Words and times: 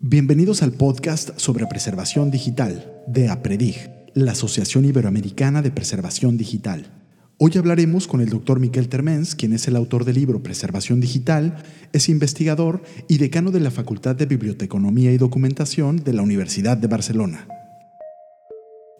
Bienvenidos 0.00 0.62
al 0.62 0.70
podcast 0.70 1.36
sobre 1.40 1.66
preservación 1.66 2.30
digital 2.30 3.02
de 3.08 3.28
APREDIG, 3.30 3.90
la 4.14 4.30
Asociación 4.30 4.84
Iberoamericana 4.84 5.60
de 5.60 5.72
Preservación 5.72 6.36
Digital. 6.36 6.92
Hoy 7.36 7.58
hablaremos 7.58 8.06
con 8.06 8.20
el 8.20 8.28
doctor 8.28 8.60
Miquel 8.60 8.88
Termens, 8.88 9.34
quien 9.34 9.52
es 9.52 9.66
el 9.66 9.74
autor 9.74 10.04
del 10.04 10.14
libro 10.14 10.40
Preservación 10.40 11.00
Digital, 11.00 11.64
es 11.92 12.08
investigador 12.08 12.84
y 13.08 13.18
decano 13.18 13.50
de 13.50 13.58
la 13.58 13.72
Facultad 13.72 14.14
de 14.14 14.26
Biblioteconomía 14.26 15.10
y 15.10 15.18
Documentación 15.18 15.96
de 15.96 16.12
la 16.12 16.22
Universidad 16.22 16.76
de 16.76 16.86
Barcelona. 16.86 17.48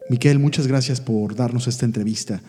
Miquel, 0.09 0.37
muchas 0.37 0.67
gracias 0.67 0.99
por 0.99 1.33
darnos 1.33 1.69
esta 1.69 1.85
entrevista. 1.85 2.41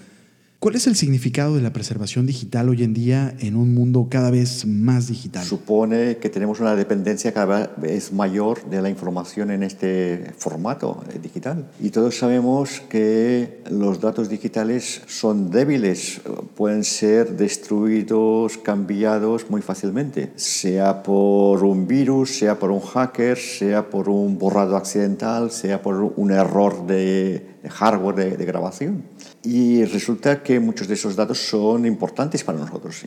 ¿Cuál 0.60 0.76
es 0.76 0.86
el 0.86 0.94
significado 0.94 1.56
de 1.56 1.62
la 1.62 1.72
preservación 1.72 2.26
digital 2.26 2.68
hoy 2.68 2.82
en 2.82 2.92
día 2.92 3.34
en 3.38 3.56
un 3.56 3.72
mundo 3.72 4.08
cada 4.10 4.30
vez 4.30 4.66
más 4.66 5.08
digital? 5.08 5.42
Supone 5.42 6.18
que 6.18 6.28
tenemos 6.28 6.60
una 6.60 6.76
dependencia 6.76 7.32
cada 7.32 7.68
vez 7.78 8.12
mayor 8.12 8.62
de 8.68 8.82
la 8.82 8.90
información 8.90 9.50
en 9.52 9.62
este 9.62 10.32
formato 10.36 11.02
eh, 11.08 11.18
digital. 11.18 11.70
Y 11.80 11.88
todos 11.88 12.18
sabemos 12.18 12.82
que 12.90 13.62
los 13.70 14.02
datos 14.02 14.28
digitales 14.28 15.00
son 15.06 15.50
débiles, 15.50 16.20
pueden 16.54 16.84
ser 16.84 17.38
destruidos, 17.38 18.58
cambiados 18.58 19.48
muy 19.48 19.62
fácilmente, 19.62 20.30
sea 20.36 21.02
por 21.02 21.64
un 21.64 21.88
virus, 21.88 22.36
sea 22.36 22.58
por 22.58 22.70
un 22.70 22.80
hacker, 22.80 23.38
sea 23.38 23.88
por 23.88 24.10
un 24.10 24.36
borrado 24.36 24.76
accidental, 24.76 25.52
sea 25.52 25.80
por 25.80 26.12
un 26.16 26.30
error 26.32 26.86
de 26.86 27.49
hardware 27.68 28.36
de, 28.36 28.44
grabación. 28.44 29.04
Y 29.42 29.84
resulta 29.84 30.42
que 30.42 30.60
muchos 30.60 30.88
de 30.88 30.94
esos 30.94 31.16
datos 31.16 31.38
son 31.38 31.84
importantes 31.84 32.42
para 32.44 32.58
nosotros. 32.58 33.04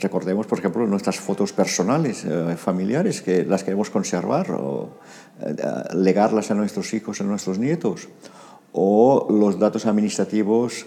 recordemos, 0.00 0.46
por 0.46 0.58
ejemplo, 0.58 0.86
nuestras 0.86 1.16
fotos 1.16 1.52
personales, 1.52 2.24
eh, 2.24 2.56
familiares, 2.56 3.20
que 3.20 3.44
las 3.44 3.64
queremos 3.64 3.90
conservar 3.90 4.50
o 4.52 4.98
eh, 5.40 5.54
legarlas 5.94 6.50
a 6.50 6.54
nuestros 6.54 6.94
hijos, 6.94 7.20
a 7.20 7.24
nuestros 7.24 7.58
nietos. 7.58 8.08
O 8.72 9.26
los 9.30 9.58
datos 9.58 9.84
administrativos 9.84 10.86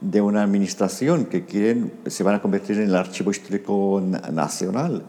de 0.00 0.20
una 0.20 0.42
administración 0.42 1.24
que 1.26 1.44
quieren, 1.44 1.92
se 2.06 2.22
van 2.22 2.36
a 2.36 2.42
convertir 2.42 2.76
en 2.76 2.84
el 2.84 2.94
archivo 2.94 3.30
histórico 3.30 4.00
nacional. 4.32 5.04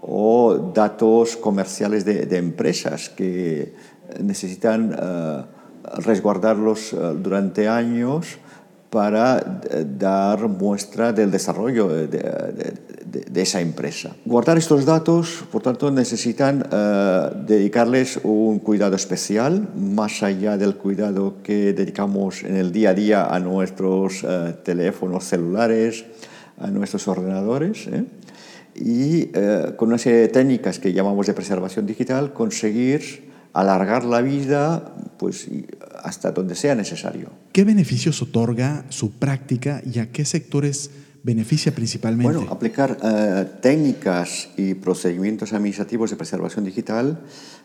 O 0.00 0.70
datos 0.74 1.36
comerciales 1.36 2.04
de, 2.04 2.26
de 2.26 2.36
empresas 2.36 3.08
que 3.08 3.74
necesitan... 4.20 4.96
Eh, 4.96 5.44
resguardarlos 5.98 6.92
eh, 6.92 6.96
durante 7.20 7.68
años 7.68 8.38
para 8.90 9.60
eh, 9.70 9.84
dar 9.98 10.48
muestra 10.48 11.12
del 11.12 11.30
desarrollo 11.30 11.88
de, 11.88 12.84
esa 13.34 13.60
empresa. 13.60 14.14
Guardar 14.24 14.58
estos 14.58 14.84
datos, 14.84 15.44
por 15.50 15.62
tanto, 15.62 15.90
necesitan 15.90 16.66
eh, 16.70 17.30
dedicarles 17.46 18.20
un 18.22 18.60
cuidado 18.60 18.96
especial, 18.96 19.68
más 19.76 20.22
allá 20.22 20.56
del 20.56 20.76
cuidado 20.76 21.36
que 21.42 21.72
dedicamos 21.72 22.44
en 22.44 22.56
el 22.56 22.72
día 22.72 22.90
a 22.90 22.94
día 22.94 23.26
a 23.26 23.38
nuestros 23.40 24.24
teléfonos 24.62 25.24
celulares, 25.24 26.04
a 26.58 26.68
nuestros 26.68 27.06
ordenadores. 27.08 27.88
Y 28.76 29.26
con 29.76 29.88
una 29.88 29.98
serie 29.98 30.20
de 30.20 30.28
técnicas 30.28 30.78
que 30.78 30.92
llamamos 30.92 31.26
de 31.26 31.34
preservación 31.34 31.86
digital, 31.86 32.32
conseguir 32.32 33.32
alargar 33.54 34.04
la 34.04 34.20
vida 34.20 34.94
pues, 35.24 35.48
hasta 36.02 36.32
donde 36.32 36.54
sea 36.54 36.74
necesario. 36.74 37.30
¿Qué 37.50 37.64
beneficios 37.64 38.20
otorga 38.20 38.84
su 38.90 39.12
práctica 39.12 39.80
y 39.90 39.98
a 39.98 40.12
qué 40.12 40.26
sectores 40.26 40.90
beneficia 41.22 41.74
principalmente? 41.74 42.36
Bueno, 42.36 42.52
aplicar 42.52 42.98
eh, 43.02 43.46
técnicas 43.62 44.50
y 44.58 44.74
procedimientos 44.74 45.54
administrativos 45.54 46.10
de 46.10 46.16
preservación 46.16 46.66
digital 46.66 47.22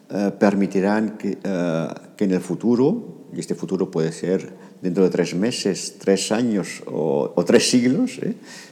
eh, 0.09 0.31
permitirán 0.39 1.17
que, 1.17 1.37
eh, 1.43 1.87
que, 2.15 2.23
en 2.23 2.31
el 2.31 2.39
futuro, 2.39 3.27
y 3.35 3.41
este 3.41 3.55
futuro 3.55 3.91
puede 3.91 4.13
ser 4.13 4.53
dentro 4.81 5.03
de 5.03 5.09
tres 5.09 5.35
meses, 5.35 5.95
tres 5.99 6.31
años 6.31 6.81
o, 6.85 7.33
o 7.35 7.43
tres 7.43 7.69
siglos, 7.69 8.21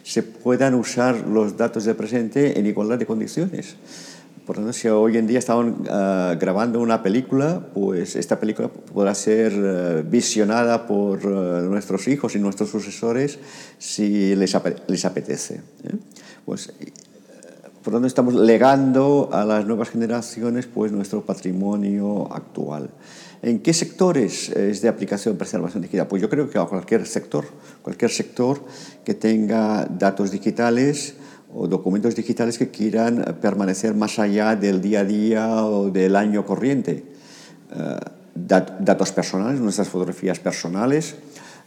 se 0.02 0.24
puedan 0.24 0.76
usar 0.76 1.28
los 1.28 1.58
datos 1.58 1.84
del 1.84 1.98
presente 1.98 2.58
en 2.58 2.66
igualdad 2.66 2.98
de 2.98 3.06
condiciones. 3.06 3.76
Por 4.48 4.56
tanto, 4.56 4.72
si 4.72 4.88
hoy 4.88 5.18
en 5.18 5.28
día 5.28 5.40
estaban 5.40 5.84
ah, 5.90 6.34
grabando 6.40 6.80
una 6.80 7.04
película, 7.04 7.68
pues 7.74 8.16
esta 8.16 8.40
película 8.40 8.70
podrá 8.70 9.14
ser 9.14 9.52
eh, 9.54 10.04
visionada 10.10 10.88
por 10.88 11.20
eh, 11.20 11.68
nuestros 11.68 12.08
hijos 12.08 12.34
y 12.34 12.40
nuestros 12.40 12.70
sucesores 12.70 13.40
si 13.78 14.38
les, 14.38 14.56
les 14.88 15.04
apetece. 15.04 15.56
¿eh? 15.56 15.98
Pues, 16.46 16.72
por 17.84 17.92
tanto, 17.92 18.08
estamos 18.08 18.36
legando 18.36 19.30
a 19.34 19.44
las 19.44 19.66
nuevas 19.66 19.90
generaciones 19.90 20.66
pues, 20.66 20.94
nuestro 20.94 21.26
patrimonio 21.26 22.34
actual. 22.34 22.90
¿En 23.42 23.60
qué 23.60 23.74
sectores 23.74 24.48
es 24.50 24.82
de 24.82 24.88
aplicación 24.88 25.36
preservación 25.36 25.84
digital? 25.84 26.08
Pues 26.08 26.22
yo 26.22 26.30
creo 26.30 26.50
que 26.50 26.58
a 26.58 26.64
cualquier 26.64 27.06
sector, 27.06 27.44
cualquier 27.82 28.12
sector 28.12 28.64
que 29.04 29.14
tenga 29.14 29.86
datos 29.86 30.32
digitales, 30.32 31.16
o 31.54 31.68
documentos 31.68 32.16
digitales 32.16 32.58
que 32.58 32.70
quieran 32.70 33.38
permanecer 33.42 33.94
más 33.94 34.20
allá 34.20 34.56
del 34.56 34.82
día 34.82 35.02
a 35.02 35.04
día 35.04 35.66
o 35.66 35.90
del 35.90 36.16
año 36.16 36.46
corriente. 36.46 37.04
Eh, 37.74 38.00
datos 38.36 39.12
personales, 39.12 39.60
nuestras 39.60 39.90
fotografías 39.90 40.40
personales, 40.40 41.16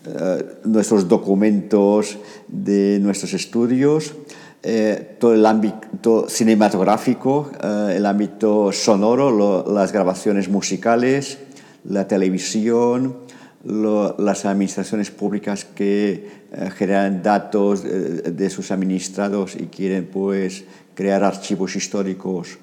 eh, 0.07 0.61
nuestros 0.65 1.09
documentos 1.09 2.19
de 2.47 2.99
nuestros 3.01 3.35
estudios, 3.35 4.15
eh, 4.63 5.17
todo 5.19 5.35
el 5.35 5.45
ámbito 5.45 6.29
cinematográfico, 6.29 7.51
el 7.91 8.07
ámbito 8.07 8.71
sonoro, 8.73 9.65
las 9.73 9.93
grabaciones 9.93 10.49
musicales, 10.49 11.39
la 11.85 12.07
televisión, 12.07 13.17
las 13.65 14.47
administraciones 14.47 15.11
públicas 15.11 15.65
que 15.65 16.29
eh, 16.53 16.71
generan 16.77 17.23
datos 17.23 17.85
eh, 17.85 17.89
de, 18.33 18.51
sus 18.51 18.71
administrados 18.71 19.55
y 19.55 19.67
quieren 19.67 20.07
pues 20.07 20.65
crear 20.95 21.23
archivos 21.23 21.77
históricos 21.77 22.59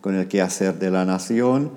con 0.00 0.14
el 0.14 0.28
que 0.28 0.40
hacer 0.40 0.78
de 0.78 0.90
la 0.90 1.04
nación. 1.04 1.72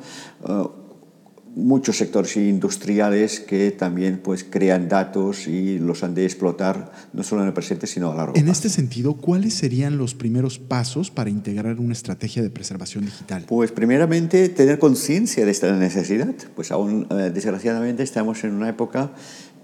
Muchos 1.55 1.97
sectores 1.97 2.37
industriales 2.37 3.39
que 3.39 3.71
también 3.71 4.19
pues 4.23 4.43
crean 4.43 4.87
datos 4.87 5.47
y 5.47 5.79
los 5.79 6.03
han 6.03 6.13
de 6.15 6.25
explotar 6.25 6.91
no 7.11 7.23
solo 7.23 7.41
en 7.41 7.47
el 7.47 7.53
presente 7.53 7.87
sino 7.87 8.11
a 8.11 8.15
largo 8.15 8.33
plazo. 8.33 8.45
En 8.45 8.51
este 8.51 8.69
sentido, 8.69 9.15
¿cuáles 9.15 9.55
serían 9.55 9.97
los 9.97 10.13
primeros 10.13 10.59
pasos 10.59 11.11
para 11.11 11.29
integrar 11.29 11.79
una 11.79 11.93
estrategia 11.93 12.41
de 12.41 12.49
preservación 12.49 13.05
digital? 13.05 13.45
Pues 13.47 13.71
primeramente 13.71 14.49
tener 14.49 14.79
conciencia 14.79 15.45
de 15.45 15.51
esta 15.51 15.71
necesidad. 15.75 16.33
Pues 16.55 16.71
aún 16.71 17.07
eh, 17.09 17.31
desgraciadamente 17.33 18.03
estamos 18.03 18.43
en 18.43 18.53
una 18.53 18.69
época 18.69 19.11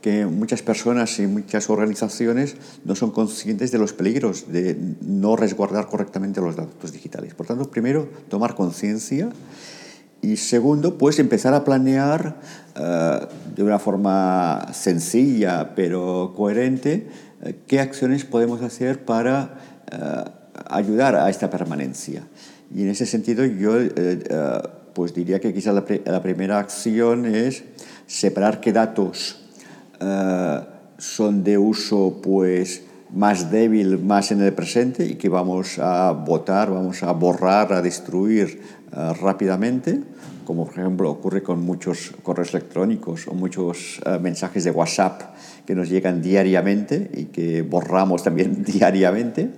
que 0.05 0.27
muchas 0.27 0.61
personas 0.61 1.17
y 1.17 1.25
muchas 1.25 1.67
organizaciones 1.67 2.57
no 2.83 2.93
son 2.93 3.09
conscientes 3.09 3.71
de 3.71 3.79
los 3.79 3.91
peligros 3.91 4.51
de 4.51 4.77
no 5.01 5.35
resguardar 5.35 5.87
correctamente 5.87 6.41
los 6.41 6.55
datos 6.55 6.91
digitales. 6.91 7.33
Por 7.33 7.47
tanto, 7.47 7.71
primero, 7.71 8.07
tomar 8.29 8.53
conciencia 8.53 9.29
y 10.25 10.37
segundo, 10.37 10.97
pues 10.97 11.19
empezar 11.19 11.53
a 11.53 11.63
planear 11.63 12.37
eh, 12.75 13.19
de 13.55 13.63
una 13.63 13.77
forma 13.77 14.67
sencilla 14.73 15.75
pero 15.75 16.33
coherente 16.35 17.07
eh, 17.43 17.55
qué 17.67 17.79
acciones 17.79 18.25
podemos 18.25 18.63
hacer 18.63 19.05
para 19.05 19.59
eh, 19.91 20.23
ayudar 20.67 21.15
a 21.15 21.29
esta 21.29 21.51
permanencia. 21.51 22.23
Y 22.73 22.81
en 22.81 22.89
ese 22.89 23.05
sentido 23.05 23.45
yo 23.45 23.73
pues 24.93 25.13
diría 25.13 25.39
que 25.39 25.53
quizás 25.53 25.75
la, 25.75 25.85
la, 26.05 26.23
primera 26.23 26.57
acción 26.57 27.27
es 27.27 27.63
separar 28.07 28.59
qué 28.59 28.73
datos 28.73 29.45
son 30.97 31.43
de 31.43 31.57
uso 31.59 32.19
pues 32.23 32.81
más 33.13 33.51
débil, 33.51 33.99
más 33.99 34.31
en 34.31 34.41
el 34.41 34.53
presente 34.53 35.05
y 35.05 35.15
que 35.15 35.29
vamos 35.29 35.77
a 35.77 36.11
votar, 36.11 36.71
vamos 36.71 37.03
a 37.03 37.11
borrar, 37.11 37.71
a 37.71 37.81
destruir 37.83 38.61
uh, 38.95 39.13
rápidamente, 39.13 40.01
como 40.45 40.65
por 40.65 40.79
ejemplo 40.79 41.11
ocurre 41.11 41.43
con 41.43 41.61
muchos 41.61 42.13
correos 42.23 42.53
electrónicos 42.53 43.27
o 43.27 43.33
muchos 43.33 43.99
uh, 44.05 44.19
mensajes 44.19 44.63
de 44.63 44.71
WhatsApp 44.71 45.35
que 45.65 45.75
nos 45.75 45.89
llegan 45.89 46.21
diariamente 46.21 47.09
y 47.13 47.25
que 47.25 47.61
borramos 47.61 48.23
también 48.23 48.63
diariamente. 48.65 49.51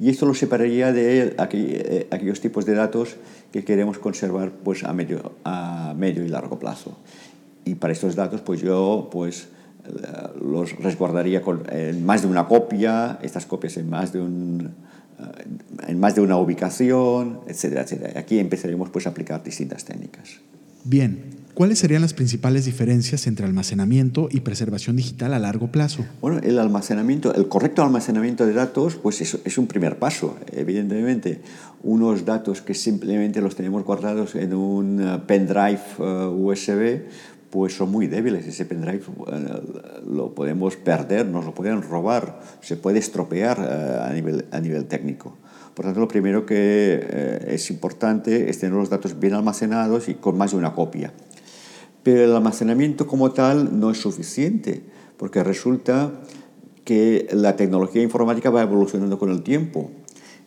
Y 0.00 0.10
esto 0.10 0.26
lo 0.26 0.34
separaría 0.34 0.92
de 0.92 1.34
eh, 1.52 2.06
aquellos 2.10 2.40
tipos 2.40 2.64
de 2.64 2.74
datos 2.74 3.16
que 3.52 3.64
queremos 3.64 3.98
conservar 3.98 4.52
pues, 4.52 4.84
a, 4.84 4.92
medio, 4.92 5.32
a 5.44 5.94
medio 5.96 6.24
y 6.24 6.28
largo 6.28 6.58
plazo. 6.58 6.96
Y 7.64 7.74
para 7.74 7.92
estos 7.92 8.14
datos, 8.14 8.40
pues 8.40 8.60
yo 8.60 9.08
pues, 9.10 9.48
eh, 9.86 9.90
los 10.40 10.76
resguardaría 10.78 11.42
con, 11.42 11.64
en 11.70 12.06
más 12.06 12.22
de 12.22 12.28
una 12.28 12.46
copia, 12.46 13.18
estas 13.22 13.46
copias 13.46 13.76
en 13.76 13.90
más 13.90 14.12
de, 14.12 14.20
un, 14.20 14.60
eh, 14.66 14.70
en 15.98 16.00
más 16.00 16.14
de 16.14 16.20
una 16.20 16.36
ubicación, 16.38 17.40
etcétera, 17.48 17.82
etcétera. 17.82 18.20
Aquí 18.20 18.38
empezaremos 18.38 18.88
pues, 18.90 19.08
a 19.08 19.10
aplicar 19.10 19.42
distintas 19.42 19.84
técnicas. 19.84 20.38
Bien, 20.84 21.36
¿Cuáles 21.54 21.80
serían 21.80 22.02
las 22.02 22.14
principales 22.14 22.66
diferencias 22.66 23.26
entre 23.26 23.44
almacenamiento 23.44 24.28
y 24.30 24.42
preservación 24.42 24.94
digital 24.94 25.34
a 25.34 25.40
largo 25.40 25.72
plazo? 25.72 26.04
Bueno, 26.20 26.38
el 26.38 26.56
almacenamiento, 26.60 27.34
el 27.34 27.48
correcto 27.48 27.82
almacenamiento 27.82 28.46
de 28.46 28.52
datos, 28.52 28.94
pues 28.94 29.20
es, 29.20 29.40
es 29.44 29.58
un 29.58 29.66
primer 29.66 29.98
paso, 29.98 30.36
evidentemente. 30.52 31.40
Unos 31.82 32.24
datos 32.24 32.62
que 32.62 32.74
simplemente 32.74 33.40
los 33.40 33.56
tenemos 33.56 33.82
guardados 33.82 34.36
en 34.36 34.54
un 34.54 35.02
eh, 35.02 35.18
pendrive 35.26 35.80
uh, 35.98 36.28
USB, 36.28 37.02
pues 37.50 37.76
son 37.76 37.90
muy 37.90 38.06
débiles. 38.06 38.46
Ese 38.46 38.64
pendrive 38.64 39.02
uh, 39.16 40.08
lo 40.08 40.36
podemos 40.36 40.76
perder, 40.76 41.26
nos 41.26 41.44
lo 41.44 41.54
pueden 41.54 41.82
robar, 41.82 42.40
se 42.60 42.76
puede 42.76 43.00
estropear 43.00 43.58
a, 43.58 44.12
nivel, 44.12 44.44
a 44.52 44.60
nivel 44.60 44.84
técnico. 44.84 45.36
Por 45.78 45.84
tanto, 45.84 46.00
lo 46.00 46.08
primero 46.08 46.44
que 46.44 46.56
eh, 47.00 47.54
es 47.54 47.70
importante 47.70 48.50
es 48.50 48.58
tener 48.58 48.74
los 48.74 48.90
datos 48.90 49.20
bien 49.20 49.34
almacenados 49.34 50.08
y 50.08 50.14
con 50.14 50.36
más 50.36 50.50
de 50.50 50.56
una 50.56 50.74
copia. 50.74 51.12
Pero 52.02 52.24
el 52.24 52.34
almacenamiento 52.34 53.06
como 53.06 53.30
tal 53.30 53.78
no 53.78 53.92
es 53.92 53.98
suficiente, 53.98 54.82
porque 55.16 55.44
resulta 55.44 56.10
que 56.82 57.28
la 57.30 57.54
tecnología 57.54 58.02
informática 58.02 58.50
va 58.50 58.62
evolucionando 58.62 59.20
con 59.20 59.30
el 59.30 59.44
tiempo. 59.44 59.92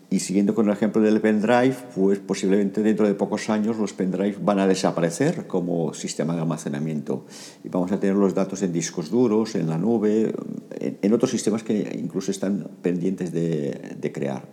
Y 0.10 0.20
siguiendo 0.20 0.54
con 0.54 0.68
el 0.68 0.74
ejemplo 0.74 1.02
del 1.02 1.22
pendrive, 1.22 1.78
pues 1.96 2.20
posiblemente 2.20 2.84
dentro 2.84 3.08
de 3.08 3.14
pocos 3.14 3.50
años 3.50 3.78
los 3.78 3.94
pendrive 3.94 4.36
van 4.42 4.60
a 4.60 4.68
desaparecer 4.68 5.48
como 5.48 5.94
sistema 5.94 6.36
de 6.36 6.42
almacenamiento. 6.42 7.26
Y 7.64 7.70
vamos 7.70 7.94
a 7.94 8.02
tener 8.02 8.18
los 8.18 8.36
datos 8.36 8.64
en 8.64 8.74
discos 8.74 9.10
duros, 9.10 9.56
en 9.56 9.70
la 9.70 9.78
nube, 9.78 10.34
en, 10.78 11.14
otros 11.14 11.32
sistemas 11.32 11.64
que 11.64 11.98
incluso 11.98 12.32
están 12.32 12.68
pendientes 12.82 13.32
de, 13.32 13.96
de 13.98 14.12
crear. 14.12 14.44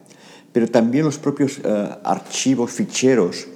Pero 0.52 0.68
también 0.68 1.04
los 1.04 1.18
propios 1.18 1.58
uh, 1.58 1.98
archivos, 2.04 2.72
ficheros, 2.72 3.46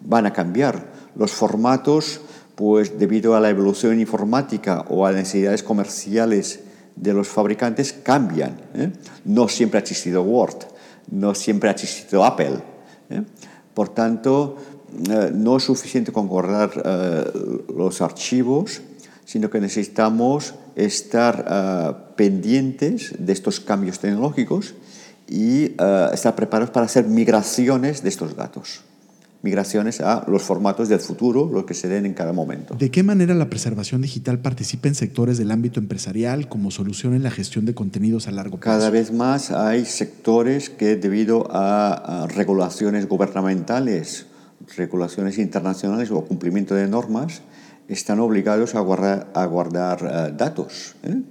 van 0.00 0.26
a 0.26 0.32
cambiar. 0.32 0.90
Los 1.14 1.32
formatos 1.32 2.20
pues 2.60 2.98
debido 2.98 3.34
a 3.34 3.40
la 3.40 3.48
evolución 3.48 3.98
informática 3.98 4.84
o 4.90 5.06
a 5.06 5.12
las 5.12 5.20
necesidades 5.20 5.62
comerciales 5.62 6.60
de 6.94 7.14
los 7.14 7.26
fabricantes 7.26 7.94
cambian. 7.94 8.60
¿eh? 8.74 8.92
No 9.24 9.48
siempre 9.48 9.78
ha 9.78 9.80
existido 9.80 10.22
Word, 10.22 10.66
no 11.10 11.34
siempre 11.34 11.70
ha 11.70 11.72
existido 11.72 12.22
Apple. 12.22 12.58
¿eh? 13.08 13.22
Por 13.72 13.88
tanto, 13.88 14.58
eh, 15.10 15.30
no 15.32 15.56
es 15.56 15.62
suficiente 15.64 16.12
con 16.12 16.28
guardar 16.28 16.70
los 17.74 18.02
archivos, 18.02 18.82
sino 19.24 19.48
que 19.48 19.58
necesitamos 19.58 20.54
estar 20.76 22.14
pendientes 22.14 23.14
de 23.18 23.32
estos 23.32 23.60
cambios 23.60 24.00
tecnológicos 24.00 24.74
y 25.30 25.76
estar 26.12 26.34
preparados 26.34 26.70
para 26.70 26.86
hacer 26.86 27.06
migraciones 27.06 28.02
de 28.02 28.08
estos 28.10 28.36
datos 28.36 28.82
migraciones 29.42 30.00
a 30.00 30.24
los 30.28 30.42
formatos 30.42 30.88
del 30.88 31.00
futuro, 31.00 31.48
los 31.50 31.64
que 31.64 31.74
se 31.74 31.88
den 31.88 32.06
en 32.06 32.14
cada 32.14 32.32
momento. 32.32 32.74
¿De 32.74 32.90
qué 32.90 33.02
manera 33.02 33.34
la 33.34 33.48
preservación 33.48 34.02
digital 34.02 34.38
participa 34.38 34.88
en 34.88 34.94
sectores 34.94 35.38
del 35.38 35.50
ámbito 35.50 35.80
empresarial 35.80 36.48
como 36.48 36.70
solución 36.70 37.14
en 37.14 37.22
la 37.22 37.30
gestión 37.30 37.64
de 37.64 37.74
contenidos 37.74 38.28
a 38.28 38.32
largo 38.32 38.58
plazo? 38.58 38.78
Cada 38.78 38.90
vez 38.90 39.12
más 39.12 39.50
hay 39.50 39.84
sectores 39.86 40.68
que 40.68 40.96
debido 40.96 41.48
a, 41.50 42.26
regulaciones 42.34 43.08
gubernamentales, 43.08 44.26
regulaciones 44.76 45.38
internacionales 45.38 46.10
o 46.10 46.22
cumplimiento 46.24 46.74
de 46.74 46.86
normas, 46.86 47.42
están 47.88 48.20
obligados 48.20 48.74
a 48.74 48.80
guardar, 48.80 49.30
a 49.34 49.44
guardar 49.46 50.04
uh, 50.04 50.36
datos. 50.36 50.94
¿eh? 51.02 51.22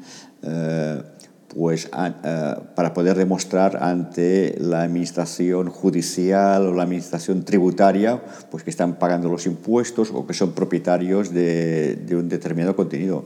Uh, 0.41 1.18
pues, 1.53 1.89
eh, 1.97 2.55
para 2.75 2.93
poder 2.93 3.17
demostrar 3.17 3.81
ante 3.81 4.55
la 4.59 4.83
administración 4.83 5.69
judicial 5.69 6.67
o 6.67 6.73
la 6.73 6.83
administración 6.83 7.43
tributaria 7.43 8.21
pues, 8.51 8.63
que 8.63 8.69
están 8.69 8.99
pagando 8.99 9.29
los 9.29 9.45
impuestos 9.47 10.11
o 10.13 10.27
que 10.27 10.33
son 10.33 10.51
propietarios 10.51 11.33
de, 11.33 11.97
un 12.11 12.29
determinado 12.29 12.75
contenido. 12.75 13.25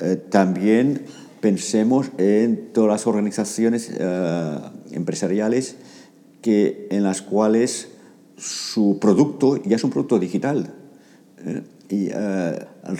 Eh, 0.00 0.16
también 0.28 1.02
pensemos 1.40 2.10
en 2.18 2.72
todas 2.72 2.90
las 2.90 3.06
organizaciones 3.06 3.90
eh, 3.96 4.58
empresariales 4.90 5.76
que, 6.42 6.88
en 6.90 7.04
las 7.04 7.22
cuales 7.22 7.88
su 8.36 8.98
producto 9.00 9.62
ya 9.62 9.76
es 9.76 9.84
un 9.84 9.90
producto 9.90 10.18
digital. 10.18 10.74
y, 11.88 12.08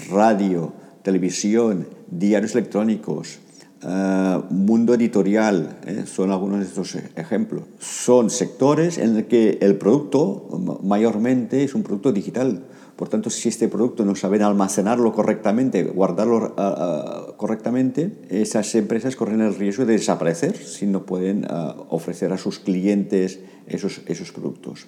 radio, 0.09 0.73
televisión, 1.03 1.89
diarios 2.11 2.55
electrónicos, 2.55 3.41
eh, 3.87 4.41
mundo 4.49 4.95
editorial, 4.95 5.79
eh, 5.87 6.05
son 6.07 6.31
algunos 6.31 6.61
de 6.61 6.65
estos 6.65 6.95
ejemplos. 7.17 7.65
Son 7.79 8.31
sectores 8.31 8.97
en 8.97 9.15
los 9.15 9.25
que 9.25 9.59
el 9.61 9.77
producto 9.77 10.81
mayormente 10.83 11.65
es 11.65 11.75
un 11.75 11.83
producto 11.83 12.11
digital. 12.11 12.65
Por 12.97 13.09
tanto, 13.09 13.29
si 13.29 13.49
este 13.49 13.69
producto 13.69 14.05
no 14.05 14.15
saben 14.15 14.43
almacenarlo 14.43 15.13
correctamente, 15.13 15.83
guardarlo 15.83 16.55
uh, 16.57 17.37
correctamente, 17.37 18.13
esas 18.31 18.73
empresas 18.77 19.17
corren 19.17 19.41
el 19.41 19.55
riesgo 19.55 19.85
de 19.85 19.95
desaparecer 19.95 20.57
si 20.57 20.87
no 20.87 21.05
pueden 21.05 21.45
ofrecer 21.89 22.33
a 22.33 22.39
sus 22.39 22.61
clientes 22.61 23.41
esos, 23.67 24.03
esos 24.07 24.31
productos. 24.31 24.87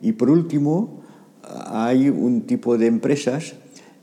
Y 0.00 0.12
por 0.12 0.30
último, 0.30 1.02
hay 1.66 2.08
un 2.08 2.46
tipo 2.46 2.78
de 2.78 2.86
empresas 2.86 3.56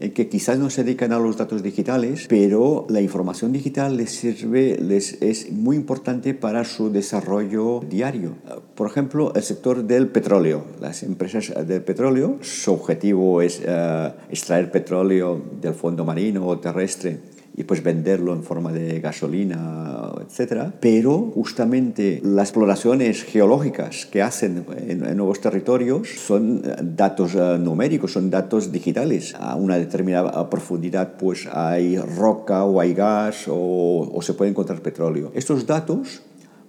que 0.09 0.27
quizás 0.27 0.57
no 0.57 0.69
se 0.69 0.83
dedican 0.83 1.11
a 1.13 1.19
los 1.19 1.37
datos 1.37 1.61
digitales, 1.61 2.25
pero 2.27 2.85
la 2.89 3.01
información 3.01 3.51
digital 3.51 3.97
les 3.97 4.11
sirve, 4.11 4.77
les 4.81 5.21
es 5.21 5.51
muy 5.51 5.75
importante 5.75 6.33
para 6.33 6.65
su 6.65 6.91
desarrollo 6.91 7.81
diario. 7.87 8.35
Por 8.75 8.89
ejemplo, 8.89 9.33
el 9.35 9.43
sector 9.43 9.83
del 9.83 10.07
petróleo. 10.07 10.65
Las 10.79 11.03
empresas 11.03 11.53
del 11.67 11.83
petróleo, 11.83 12.37
su 12.41 12.73
objetivo 12.73 13.41
es 13.41 13.59
uh, 13.59 14.11
extraer 14.29 14.71
petróleo 14.71 15.41
del 15.61 15.73
fondo 15.73 16.03
marino 16.03 16.47
o 16.47 16.59
terrestre 16.59 17.19
y 17.55 17.63
pues 17.63 17.83
venderlo 17.83 18.33
en 18.33 18.43
forma 18.43 18.71
de 18.71 18.99
gasolina, 18.99 20.11
etc. 20.21 20.71
Pero 20.79 21.31
justamente 21.33 22.21
las 22.23 22.49
exploraciones 22.49 23.23
geológicas 23.23 24.05
que 24.05 24.21
hacen 24.21 24.65
en, 24.77 24.99
nuevos 25.17 25.41
territorios 25.41 26.07
son 26.09 26.61
datos 26.95 27.35
uh, 27.35 27.57
numéricos, 27.57 28.13
son 28.13 28.29
datos 28.29 28.71
digitales. 28.71 29.35
A 29.37 29.55
una 29.55 29.77
determinada 29.77 30.49
profundidad 30.49 31.17
pues 31.17 31.47
hay 31.51 31.97
roca 31.97 32.63
o 32.63 32.79
hay 32.79 32.93
gas 32.93 33.45
o 33.47 34.19
se 34.21 34.33
puede 34.33 34.51
encontrar 34.51 34.81
petróleo. 34.81 35.31
Estos 35.35 35.65
datos 35.65 36.21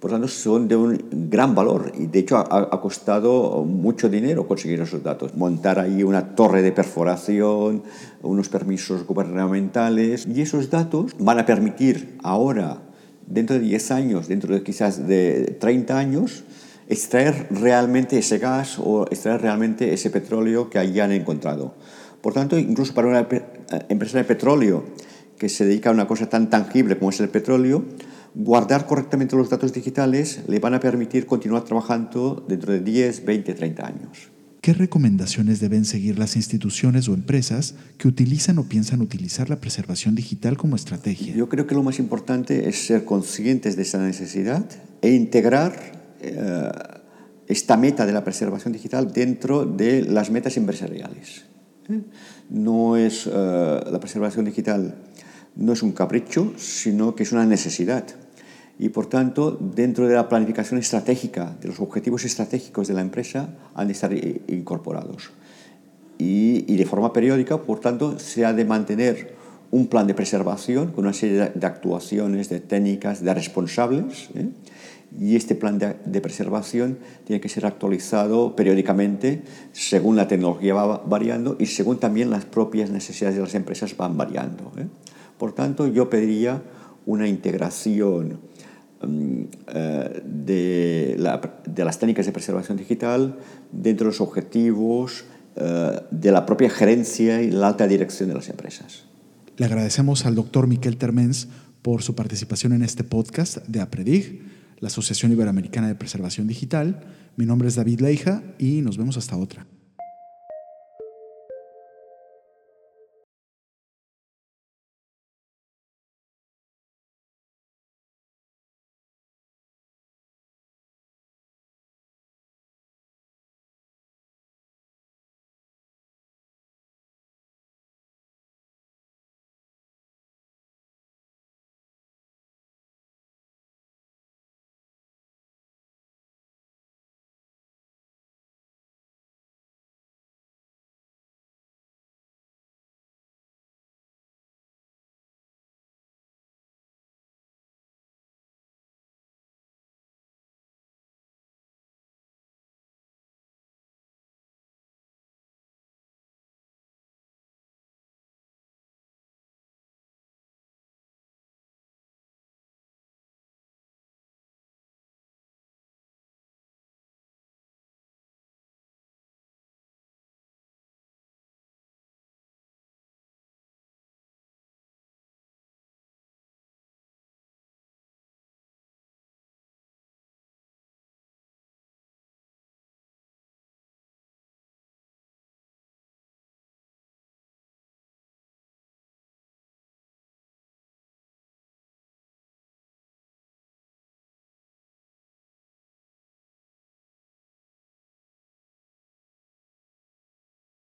por 0.03 0.11
lo 0.11 0.17
tanto, 0.17 0.27
son 0.27 0.67
de 0.67 0.75
un 0.75 1.29
gran 1.31 1.55
valor 1.55 1.93
y 1.97 2.07
de 2.07 2.19
hecho 2.19 2.35
ha, 2.35 2.41
ha, 2.41 2.81
costado 2.81 3.63
mucho 3.63 4.09
dinero 4.09 4.45
conseguir 4.45 4.81
esos 4.81 5.01
datos. 5.01 5.33
Montar 5.37 5.79
ahí 5.79 6.03
una 6.03 6.35
torre 6.35 6.61
de 6.61 6.73
perforación, 6.73 7.83
unos 8.21 8.49
permisos 8.49 9.07
gubernamentales 9.07 10.27
y 10.27 10.41
esos 10.41 10.69
datos 10.69 11.15
van 11.19 11.39
a 11.39 11.45
permitir 11.45 12.17
ahora, 12.21 12.81
dentro 13.27 13.55
de 13.55 13.61
10 13.61 13.91
años, 13.91 14.27
dentro 14.27 14.53
de 14.53 14.61
quizás 14.61 15.07
de 15.07 15.55
30 15.61 15.97
años, 15.97 16.43
extraer 16.89 17.47
realmente 17.51 18.17
ese 18.17 18.39
gas 18.39 18.79
o 18.83 19.05
extraer 19.09 19.41
realmente 19.41 19.93
ese 19.93 20.09
petróleo 20.09 20.69
que 20.69 20.79
hayan 20.79 21.13
encontrado. 21.13 21.75
Por 22.19 22.33
tanto, 22.33 22.59
incluso 22.59 22.93
para 22.93 23.07
una 23.07 23.25
empresa 23.87 24.17
de 24.17 24.25
petróleo 24.25 24.83
que 25.37 25.47
se 25.47 25.65
dedica 25.65 25.91
a 25.91 25.93
una 25.93 26.07
cosa 26.07 26.27
tan 26.27 26.49
tangible 26.49 26.97
como 26.97 27.11
es 27.11 27.21
el 27.21 27.29
petróleo, 27.29 27.85
guardar 28.35 28.87
correctamente 28.87 29.35
los 29.35 29.49
datos 29.49 29.73
digitales 29.73 30.41
le 30.47 30.59
van 30.59 30.73
a 30.73 30.79
permitir 30.79 31.25
continuar 31.25 31.63
trabajando 31.63 32.43
dentro 32.47 32.73
de 32.73 32.79
10, 32.79 33.25
20, 33.25 33.53
30 33.53 33.85
años. 33.85 34.29
¿Qué 34.61 34.73
recomendaciones 34.73 35.59
deben 35.59 35.83
seguir 35.83 36.17
las 36.17 36.37
instituciones 36.37 37.09
o 37.09 37.13
empresas 37.13 37.75
que 37.97 38.07
utilizan 38.07 38.57
o 38.59 38.63
piensan 38.63 39.01
utilizar 39.01 39.49
la 39.49 39.59
preservación 39.59 40.15
digital 40.15 40.55
como 40.55 40.77
estrategia? 40.77 41.35
Yo 41.35 41.49
creo 41.49 41.67
que 41.67 41.75
lo 41.75 41.83
más 41.83 41.99
importante 41.99 42.69
es 42.69 42.87
ser 42.87 43.03
conscientes 43.03 43.75
de 43.75 43.81
esa 43.81 43.99
necesidad 43.99 44.65
e 45.01 45.11
integrar 45.11 45.73
eh, 46.21 46.71
esta 47.47 47.75
meta 47.75 48.05
de 48.05 48.13
la 48.13 48.23
preservación 48.23 48.71
digital 48.71 49.11
dentro 49.11 49.65
de 49.65 50.03
las 50.03 50.31
metas 50.31 50.55
empresariales. 50.55 51.43
¿eh? 51.89 52.01
No 52.49 52.95
es 52.95 53.27
eh, 53.27 53.29
la 53.91 53.99
preservación 53.99 54.45
digital 54.45 54.95
no 55.55 55.73
es 55.73 55.83
un 55.83 55.91
capricho, 55.91 56.53
sino 56.57 57.15
que 57.15 57.23
es 57.23 57.31
una 57.31 57.45
necesidad 57.45 58.05
y 58.79 58.89
por 58.89 59.05
tanto 59.05 59.51
dentro 59.51 60.07
de 60.07 60.15
la 60.15 60.29
planificación 60.29 60.79
estratégica, 60.79 61.55
de 61.61 61.67
los 61.67 61.79
objetivos 61.79 62.25
estratégicos 62.25 62.87
de 62.87 62.93
la 62.93 63.01
empresa 63.01 63.49
han 63.75 63.87
de 63.87 63.93
estar 63.93 64.13
incorporados. 64.47 65.31
Y, 66.17 66.65
y 66.71 66.77
de 66.77 66.85
forma 66.85 67.13
periódica, 67.13 67.61
por 67.61 67.79
tanto, 67.79 68.19
se 68.19 68.45
ha 68.45 68.53
de 68.53 68.65
mantener 68.65 69.35
un 69.73 69.87
plan 69.87 70.05
de 70.05 70.13
preservación 70.13 70.91
con 70.91 71.05
una 71.05 71.13
serie 71.13 71.51
de 71.55 71.65
actuaciones, 71.65 72.47
de 72.47 72.59
técnicas, 72.59 73.23
de 73.23 73.33
responsables. 73.33 74.29
¿eh? 74.35 74.49
Y 75.19 75.35
este 75.35 75.55
plan 75.55 75.79
de, 75.79 75.95
de, 76.05 76.21
preservación 76.21 76.99
tiene 77.23 77.41
que 77.41 77.49
ser 77.49 77.65
actualizado 77.65 78.55
periódicamente 78.55 79.41
según 79.71 80.15
la 80.15 80.27
tecnología 80.27 80.75
va 80.75 81.03
variando 81.05 81.55
y 81.59 81.65
según 81.65 81.99
también 81.99 82.29
las 82.29 82.45
propias 82.45 82.91
necesidades 82.91 83.35
de 83.35 83.41
las 83.41 83.55
empresas 83.55 83.97
van 83.97 84.15
variando. 84.15 84.71
¿eh? 84.77 84.85
Por 85.39 85.53
tanto, 85.53 85.87
yo 85.87 86.07
pediría 86.07 86.61
una 87.07 87.27
integración 87.27 88.33
eh, 88.33 88.52
de, 89.07 91.15
la, 91.17 91.41
de, 91.65 91.85
las 91.85 91.99
técnicas 91.99 92.25
de 92.25 92.31
preservación 92.31 92.77
digital 92.77 93.37
dentro 93.71 94.05
de 94.05 94.11
los 94.11 94.21
objetivos 94.21 95.25
eh, 95.55 96.01
de 96.09 96.31
la 96.31 96.45
propia 96.45 96.69
gerencia 96.69 97.41
y 97.41 97.51
la 97.51 97.67
alta 97.67 97.87
dirección 97.87 98.29
de 98.29 98.35
las 98.35 98.49
empresas. 98.49 99.05
Le 99.57 99.65
agradecemos 99.65 100.25
al 100.25 100.33
doctor 100.33 100.67
Miquel 100.67 100.97
Termens 100.97 101.47
por 101.83 102.01
su 102.01 102.15
participación 102.15 102.73
en 102.73 102.81
este 102.81 103.03
podcast 103.03 103.57
de 103.67 103.81
APREDIG, 103.81 104.41
la 104.79 104.87
Asociación 104.87 105.31
Iberoamericana 105.31 105.87
de 105.87 105.95
Preservación 105.95 106.47
Digital. 106.47 107.01
Mi 107.35 107.45
nombre 107.45 107.67
es 107.67 107.75
David 107.75 108.01
Leija 108.01 108.41
y 108.57 108.81
nos 108.81 108.97
vemos 108.97 109.17
hasta 109.17 109.37
otra. 109.37 109.67